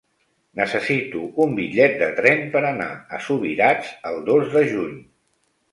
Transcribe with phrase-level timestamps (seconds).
[0.59, 5.03] Necessito un bitllet de tren per anar a Subirats el dos de juny.